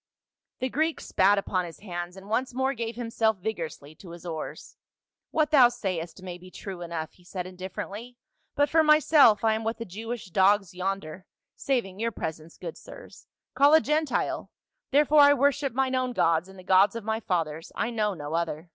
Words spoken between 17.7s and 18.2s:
I know